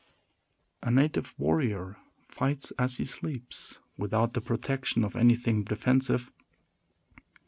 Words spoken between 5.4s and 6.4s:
defensive.